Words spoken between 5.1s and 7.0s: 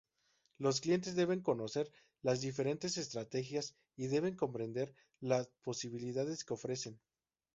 las posibilidades que ofrecen.